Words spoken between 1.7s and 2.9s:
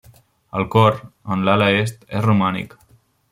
est, és romànic.